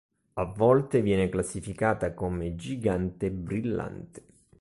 A 0.33 0.45
volte 0.51 1.03
viene 1.03 1.29
classificata 1.29 2.15
come 2.15 2.55
gigante 2.55 3.29
brillante. 3.29 4.23